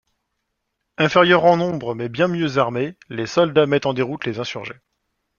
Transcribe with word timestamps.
Inférieurs 0.97 1.45
en 1.45 1.57
nombre 1.57 1.93
mais 1.93 2.09
bien 2.09 2.27
mieux 2.27 2.57
armés, 2.57 2.97
les 3.09 3.27
soldats 3.27 3.67
mettent 3.67 3.85
en 3.85 3.93
déroute 3.93 4.25
les 4.25 4.39
insurgés. 4.39 4.79